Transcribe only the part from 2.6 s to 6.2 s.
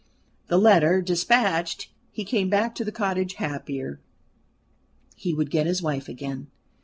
to the cottage happier he would get his wife